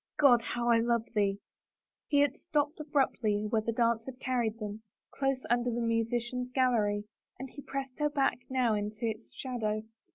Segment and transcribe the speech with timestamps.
[0.17, 1.41] God, how I love thee!"
[2.07, 4.81] He had stopped abruptly where the dance had carried them,
[5.13, 7.03] close under the musicians' gallery,
[7.37, 9.83] and he pressed her back now into its shadow.